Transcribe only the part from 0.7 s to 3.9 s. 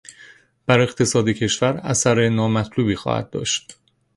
اقتصاد کشور اثر نامطلوبی خواهد داشت.